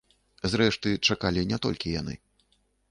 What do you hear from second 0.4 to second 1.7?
Зрэшты, чакалі не